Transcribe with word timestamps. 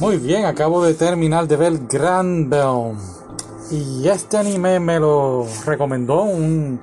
Muy 0.00 0.16
bien, 0.16 0.46
acabo 0.46 0.84
de 0.84 0.94
terminar 0.94 1.46
de 1.46 1.56
ver 1.56 1.78
Grand 1.88 2.52
Y 3.70 4.08
este 4.08 4.36
anime 4.36 4.80
me 4.80 4.98
lo 4.98 5.46
recomendó 5.64 6.22
un, 6.22 6.80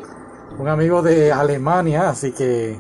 un 0.58 0.68
amigo 0.68 1.02
de 1.02 1.32
Alemania, 1.32 2.10
así 2.10 2.32
que 2.32 2.80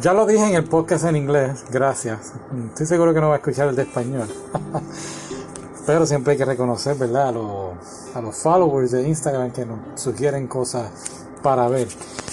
ya 0.00 0.12
lo 0.12 0.26
dije 0.26 0.44
en 0.44 0.54
el 0.54 0.64
podcast 0.64 1.04
en 1.04 1.16
inglés, 1.16 1.64
gracias. 1.70 2.32
Estoy 2.68 2.86
seguro 2.86 3.14
que 3.14 3.20
no 3.20 3.28
va 3.28 3.34
a 3.34 3.38
escuchar 3.38 3.68
el 3.68 3.76
de 3.76 3.82
español. 3.82 4.28
Pero 5.86 6.04
siempre 6.04 6.32
hay 6.32 6.38
que 6.38 6.44
reconocer, 6.44 6.96
¿verdad? 6.96 7.28
A 7.28 7.32
los, 7.32 7.72
a 8.14 8.20
los 8.20 8.36
followers 8.36 8.90
de 8.90 9.08
Instagram 9.08 9.52
que 9.52 9.64
nos 9.64 9.78
sugieren 9.94 10.48
cosas 10.48 10.90
para 11.42 11.68
ver. 11.68 11.88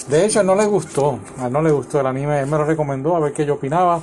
De 0.08 0.24
hecho, 0.24 0.42
no 0.42 0.54
le 0.54 0.66
gustó, 0.66 1.18
a 1.38 1.48
no 1.48 1.62
le 1.62 1.70
gustó 1.70 2.00
el 2.00 2.06
anime, 2.06 2.40
él 2.40 2.46
me 2.46 2.58
lo 2.58 2.64
recomendó 2.64 3.16
a 3.16 3.20
ver 3.20 3.32
qué 3.32 3.46
yo 3.46 3.54
opinaba. 3.54 4.00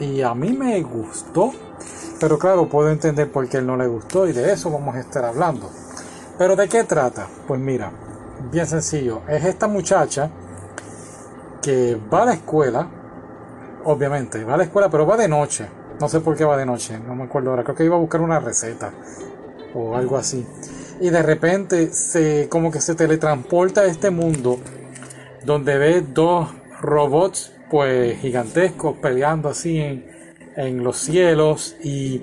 Y 0.00 0.20
a 0.20 0.34
mí 0.34 0.52
me 0.52 0.82
gustó, 0.82 1.52
pero 2.20 2.38
claro, 2.38 2.68
puedo 2.68 2.90
entender 2.90 3.30
por 3.30 3.48
qué 3.48 3.58
él 3.58 3.66
no 3.66 3.76
le 3.76 3.86
gustó 3.86 4.26
y 4.26 4.32
de 4.32 4.52
eso 4.52 4.70
vamos 4.70 4.96
a 4.96 5.00
estar 5.00 5.24
hablando. 5.24 5.70
Pero 6.36 6.56
¿de 6.56 6.68
qué 6.68 6.84
trata? 6.84 7.26
Pues 7.46 7.60
mira, 7.60 7.90
bien 8.50 8.66
sencillo, 8.66 9.22
es 9.28 9.44
esta 9.44 9.66
muchacha 9.68 10.30
que 11.62 11.98
va 12.12 12.22
a 12.22 12.26
la 12.26 12.32
escuela, 12.34 12.88
obviamente, 13.84 14.44
va 14.44 14.54
a 14.54 14.56
la 14.56 14.64
escuela, 14.64 14.88
pero 14.88 15.06
va 15.06 15.16
de 15.16 15.28
noche. 15.28 15.68
No 16.00 16.08
sé 16.08 16.20
por 16.20 16.36
qué 16.36 16.44
va 16.44 16.56
de 16.56 16.64
noche, 16.64 16.98
no 16.98 17.14
me 17.16 17.24
acuerdo 17.24 17.50
ahora. 17.50 17.64
Creo 17.64 17.74
que 17.74 17.84
iba 17.84 17.96
a 17.96 17.98
buscar 17.98 18.20
una 18.20 18.38
receta 18.38 18.92
o 19.74 19.96
algo 19.96 20.16
así. 20.16 20.46
Y 21.00 21.10
de 21.10 21.22
repente 21.22 21.92
se 21.92 22.48
como 22.48 22.70
que 22.70 22.80
se 22.80 22.94
teletransporta 22.94 23.82
a 23.82 23.86
este 23.86 24.10
mundo 24.10 24.58
donde 25.44 25.76
ve 25.78 26.02
dos 26.02 26.48
robots 26.80 27.52
pues 27.70 28.18
gigantescos 28.20 28.96
peleando 28.98 29.48
así 29.48 29.78
en, 29.78 30.17
en 30.58 30.82
los 30.82 30.98
cielos 30.98 31.76
y 31.82 32.22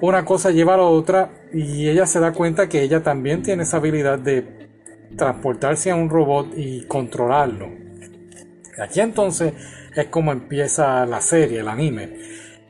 una 0.00 0.24
cosa 0.24 0.50
lleva 0.50 0.74
a 0.74 0.78
la 0.78 0.82
otra 0.82 1.30
y 1.52 1.88
ella 1.88 2.04
se 2.06 2.20
da 2.20 2.32
cuenta 2.32 2.68
que 2.68 2.82
ella 2.82 3.02
también 3.02 3.42
tiene 3.42 3.62
esa 3.62 3.78
habilidad 3.78 4.18
de 4.18 4.68
transportarse 5.16 5.90
a 5.90 5.94
un 5.94 6.10
robot 6.10 6.52
y 6.56 6.84
controlarlo. 6.86 7.70
Aquí 8.78 9.00
entonces 9.00 9.54
es 9.94 10.06
como 10.08 10.32
empieza 10.32 11.06
la 11.06 11.20
serie, 11.20 11.60
el 11.60 11.68
anime 11.68 12.18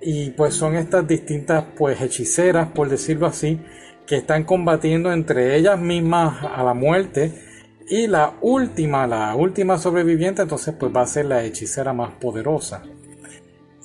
y 0.01 0.31
pues 0.31 0.55
son 0.55 0.77
estas 0.77 1.09
distintas 1.09 1.65
pues 1.77 2.01
hechiceras 2.01 2.69
por 2.69 2.89
decirlo 2.89 3.27
así 3.27 3.59
que 4.07 4.17
están 4.17 4.45
combatiendo 4.45 5.11
entre 5.11 5.57
ellas 5.57 5.81
mismas 5.81 6.45
a 6.45 6.63
la 6.63 6.75
muerte 6.75 7.33
y 7.89 8.07
la 8.07 8.35
última 8.43 9.07
la 9.07 9.35
última 9.35 9.79
sobreviviente 9.79 10.43
entonces 10.43 10.75
pues 10.79 10.95
va 10.95 11.01
a 11.01 11.07
ser 11.07 11.25
la 11.25 11.43
hechicera 11.43 11.95
más 11.95 12.13
poderosa 12.21 12.83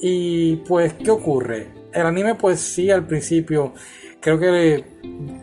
y 0.02 0.58
pues 0.68 0.94
qué 0.94 1.12
ocurre 1.12 1.70
el 1.94 2.06
anime 2.06 2.36
pues 2.36 2.60
sí 2.60 2.90
al 2.90 3.06
principio 3.06 3.74
creo 4.20 4.40
que 4.40 4.84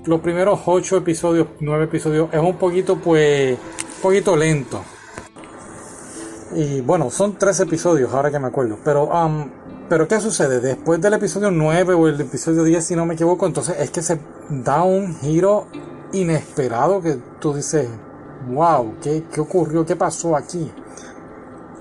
los 0.04 0.20
primeros 0.20 0.60
ocho 0.66 0.96
episodios 0.96 1.48
nueve 1.60 1.84
episodios 1.84 2.28
es 2.32 2.40
un 2.40 2.56
poquito 2.56 2.96
pues 2.96 3.56
un 3.56 4.02
poquito 4.02 4.36
lento 4.36 4.82
y 6.54 6.80
bueno 6.80 7.10
son 7.10 7.38
tres 7.38 7.60
episodios 7.60 8.12
ahora 8.12 8.30
que 8.30 8.38
me 8.38 8.48
acuerdo 8.48 8.78
pero 8.84 9.04
um, 9.04 9.48
pero 9.88 10.06
¿qué 10.06 10.20
sucede? 10.20 10.60
Después 10.60 11.00
del 11.00 11.14
episodio 11.14 11.50
9 11.50 11.94
o 11.94 12.08
el 12.08 12.20
episodio 12.20 12.62
10, 12.62 12.84
si 12.84 12.94
no 12.94 13.06
me 13.06 13.14
equivoco, 13.14 13.46
entonces 13.46 13.76
es 13.78 13.90
que 13.90 14.02
se 14.02 14.20
da 14.50 14.82
un 14.82 15.16
giro 15.16 15.66
inesperado 16.12 17.00
que 17.00 17.16
tú 17.40 17.54
dices, 17.54 17.88
wow, 18.50 18.96
¿qué, 19.02 19.24
qué 19.32 19.40
ocurrió? 19.40 19.86
¿Qué 19.86 19.96
pasó 19.96 20.36
aquí? 20.36 20.70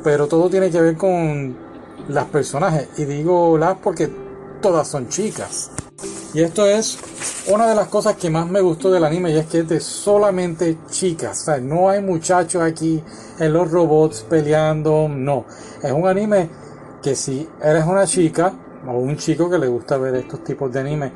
Pero 0.05 0.27
todo 0.27 0.49
tiene 0.49 0.71
que 0.71 0.79
ver 0.79 0.95
con 0.95 1.66
las 2.07 2.25
personajes. 2.25 2.89
Y 2.97 3.05
digo 3.05 3.57
las 3.57 3.77
porque 3.77 4.09
todas 4.61 4.87
son 4.87 5.09
chicas. 5.09 5.71
Y 6.33 6.41
esto 6.41 6.65
es 6.65 6.99
una 7.51 7.67
de 7.67 7.75
las 7.75 7.87
cosas 7.87 8.15
que 8.15 8.29
más 8.29 8.47
me 8.47 8.61
gustó 8.61 8.91
del 8.91 9.03
anime 9.03 9.31
y 9.31 9.37
es 9.37 9.47
que 9.47 9.59
es 9.59 9.69
de 9.69 9.79
solamente 9.79 10.77
chicas. 10.89 11.47
No 11.61 11.89
hay 11.89 12.01
muchachos 12.01 12.61
aquí 12.61 13.01
en 13.39 13.53
los 13.53 13.71
robots 13.71 14.25
peleando, 14.29 15.07
no. 15.09 15.45
Es 15.81 15.91
un 15.91 16.07
anime 16.07 16.49
que 17.01 17.15
si 17.15 17.47
eres 17.61 17.85
una 17.85 18.05
chica 18.05 18.53
o 18.85 18.99
un 18.99 19.17
chico 19.17 19.49
que 19.49 19.57
le 19.57 19.67
gusta 19.67 19.97
ver 19.97 20.15
estos 20.15 20.43
tipos 20.43 20.71
de 20.71 20.79
anime, 20.79 21.11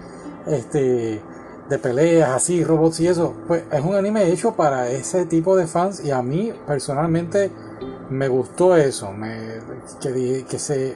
este, 0.48 1.22
de 1.70 1.80
peleas 1.80 2.32
así, 2.32 2.64
robots 2.64 3.00
y 3.02 3.08
eso, 3.08 3.34
pues 3.48 3.64
es 3.72 3.84
un 3.84 3.96
anime 3.96 4.30
hecho 4.30 4.54
para 4.54 4.90
ese 4.90 5.26
tipo 5.26 5.56
de 5.56 5.68
fans 5.68 6.04
y 6.04 6.12
a 6.12 6.22
mí 6.22 6.52
personalmente 6.66 7.52
me 8.12 8.28
gustó 8.28 8.76
eso, 8.76 9.10
que, 10.02 10.46
que 10.48 10.60
se 10.60 10.96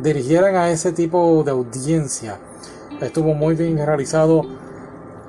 dirigieran 0.00 0.56
a 0.56 0.70
ese 0.70 0.92
tipo 0.92 1.42
de 1.44 1.52
audiencia. 1.52 2.38
Estuvo 3.00 3.34
muy 3.34 3.54
bien 3.54 3.76
realizado, 3.78 4.42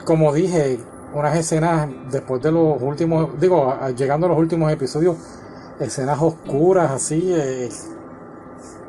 como 0.03 0.34
dije, 0.34 0.80
unas 1.14 1.38
escenas 1.38 1.90
después 2.12 2.42
de 2.42 2.52
los 2.52 2.81
últimos, 2.81 3.40
digo, 3.40 3.78
llegando 3.96 4.26
a 4.26 4.30
los 4.30 4.38
últimos 4.38 4.72
episodios, 4.72 5.16
escenas 5.80 6.20
oscuras 6.22 6.92
así, 6.92 7.31
eh, 7.34 7.70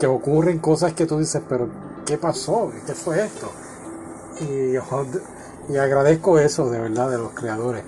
que 0.01 0.07
ocurren 0.07 0.59
cosas 0.59 0.95
que 0.95 1.07
tú 1.07 1.19
dices, 1.19 1.43
pero 1.49 1.69
¿qué 2.07 2.17
pasó? 2.17 2.73
¿Qué 2.87 2.95
fue 2.95 3.25
esto? 3.25 3.51
Y, 4.41 4.75
y 5.73 5.77
agradezco 5.77 6.39
eso 6.39 6.71
de 6.71 6.81
verdad 6.81 7.11
de 7.11 7.19
los 7.19 7.33
creadores. 7.33 7.85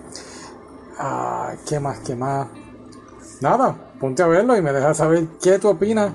Ah, 0.98 1.54
¿Qué 1.66 1.80
más? 1.80 2.00
¿Qué 2.00 2.14
más? 2.14 2.48
Nada, 3.40 3.92
ponte 3.98 4.22
a 4.22 4.26
verlo 4.26 4.56
y 4.56 4.62
me 4.62 4.72
dejas 4.72 4.98
saber 4.98 5.26
qué 5.42 5.58
tú 5.58 5.68
opinas. 5.68 6.12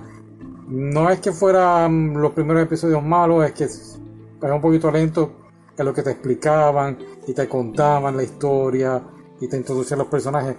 No 0.68 1.10
es 1.10 1.20
que 1.20 1.32
fueran 1.32 2.14
los 2.14 2.32
primeros 2.32 2.64
episodios 2.64 3.04
malos, 3.04 3.46
es 3.46 3.52
que 3.54 3.64
es 3.66 4.00
un 4.42 4.62
poquito 4.62 4.92
lento 4.92 5.32
en 5.78 5.86
lo 5.86 5.94
que 5.94 6.04
te 6.04 6.12
explicaban 6.12 6.98
y 7.28 7.34
te 7.34 7.48
contaban 7.48 8.16
la 8.16 8.24
historia 8.24 9.02
y 9.40 9.48
te 9.48 9.58
introducían 9.58 10.00
los 10.00 10.08
personajes. 10.08 10.56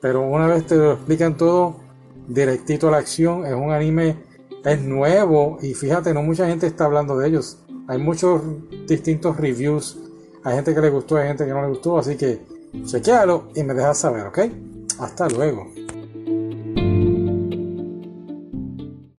Pero 0.00 0.22
una 0.22 0.46
vez 0.46 0.66
te 0.66 0.76
lo 0.76 0.92
explican 0.92 1.36
todo, 1.36 1.76
directito 2.28 2.88
a 2.88 2.92
la 2.92 2.98
acción, 2.98 3.46
es 3.46 3.54
un 3.54 3.72
anime 3.72 4.32
es 4.64 4.80
nuevo 4.82 5.58
y 5.60 5.74
fíjate, 5.74 6.14
no 6.14 6.22
mucha 6.22 6.46
gente 6.46 6.66
está 6.66 6.84
hablando 6.84 7.18
de 7.18 7.28
ellos. 7.28 7.58
Hay 7.88 7.98
muchos 7.98 8.42
distintos 8.86 9.36
reviews. 9.36 9.98
Hay 10.44 10.54
gente 10.56 10.74
que 10.74 10.80
le 10.80 10.90
gustó, 10.90 11.16
hay 11.16 11.28
gente 11.28 11.44
que 11.44 11.50
no 11.50 11.62
le 11.62 11.68
gustó, 11.68 11.98
así 11.98 12.16
que 12.16 12.40
chequealo 12.84 13.48
y 13.54 13.62
me 13.62 13.74
dejas 13.74 13.98
saber, 13.98 14.26
¿ok? 14.26 14.38
Hasta 14.98 15.28
luego. 15.28 15.81